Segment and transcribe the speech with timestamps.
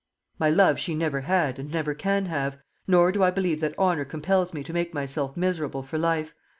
[0.39, 2.57] "My love she never had, and never can have;
[2.87, 6.33] nor do I believe that honour compels me to make myself miserable for life.